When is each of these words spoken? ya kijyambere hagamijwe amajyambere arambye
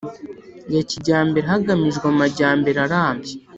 ya 0.73 0.81
kijyambere 0.89 1.45
hagamijwe 1.53 2.05
amajyambere 2.13 2.77
arambye 2.85 3.33